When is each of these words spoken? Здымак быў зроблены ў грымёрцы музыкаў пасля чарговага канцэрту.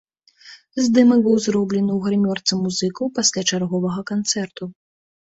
Здымак 0.85 1.19
быў 1.27 1.35
зроблены 1.47 1.91
ў 1.97 2.07
грымёрцы 2.07 2.51
музыкаў 2.65 3.15
пасля 3.21 3.41
чарговага 3.49 4.11
канцэрту. 4.13 4.63